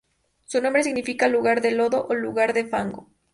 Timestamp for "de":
1.61-1.73, 2.53-2.65